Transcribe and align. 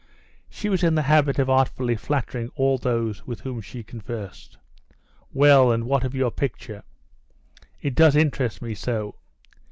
She 0.49 0.67
was 0.67 0.81
in 0.81 0.95
the 0.95 1.03
habit 1.03 1.37
of 1.37 1.47
artfully 1.47 1.95
flattering 1.95 2.49
all 2.55 2.79
those 2.79 3.27
with 3.27 3.41
whom 3.41 3.61
she 3.61 3.83
conversed. 3.83 4.57
"Well, 5.31 5.71
and 5.71 5.83
what 5.83 6.03
of 6.03 6.15
your 6.15 6.31
picture? 6.31 6.81
It 7.83 7.93
does 7.93 8.15
interest 8.15 8.63
me 8.63 8.73
so. 8.73 9.13